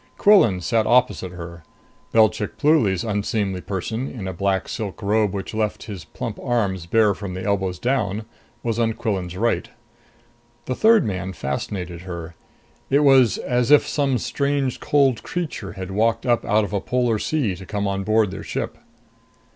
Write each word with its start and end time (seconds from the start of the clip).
Quillan 0.17 0.59
sat 0.61 0.87
opposite 0.87 1.31
her. 1.33 1.63
Belchik 2.11 2.57
Pluly's 2.57 3.03
unseemly 3.03 3.61
person, 3.61 4.07
in 4.07 4.27
a 4.27 4.33
black 4.33 4.67
silk 4.67 4.99
robe 5.03 5.31
which 5.31 5.53
left 5.53 5.83
his 5.83 6.05
plump 6.05 6.39
arms 6.41 6.87
bare 6.87 7.13
from 7.13 7.35
the 7.35 7.43
elbows 7.43 7.77
down, 7.77 8.25
was 8.63 8.79
on 8.79 8.93
Quillan's 8.93 9.37
right. 9.37 9.69
The 10.65 10.73
third 10.73 11.05
man 11.05 11.33
fascinated 11.33 12.01
her. 12.01 12.33
It 12.89 13.03
was 13.03 13.37
as 13.37 13.69
if 13.69 13.87
some 13.87 14.17
strange 14.17 14.79
cold 14.79 15.21
creature 15.21 15.73
had 15.73 15.91
walked 15.91 16.25
up 16.25 16.43
out 16.45 16.63
of 16.63 16.73
a 16.73 16.81
polar 16.81 17.19
sea 17.19 17.55
to 17.55 17.65
come 17.67 17.87
on 17.87 18.03
board 18.03 18.31
their 18.31 18.41
ship. 18.41 18.79